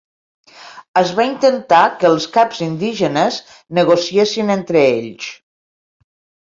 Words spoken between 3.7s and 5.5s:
negociessin entre ells.